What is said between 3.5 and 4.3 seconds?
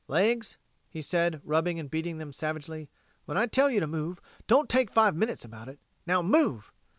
you to move,